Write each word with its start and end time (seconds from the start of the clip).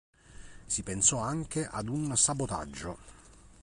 Si 0.65 0.81
pensò 0.81 1.19
anche 1.19 1.63
ad 1.67 1.87
un 1.87 2.17
sabotaggio. 2.17 2.97